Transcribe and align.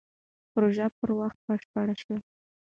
پروژه 0.51 0.85
پر 0.97 1.09
وخت 1.19 1.39
بشپړه 1.47 1.95
شوه. 2.01 2.17